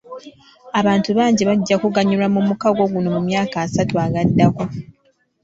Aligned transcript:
Abantu 0.79 1.09
bangi 1.17 1.41
bajja 1.49 1.75
kuganyulwa 1.83 2.27
mu 2.35 2.41
mukago 2.47 2.83
guno 2.91 3.07
mu 3.15 3.21
myaka 3.27 3.55
asatu 3.65 3.93
agaddako. 4.05 4.63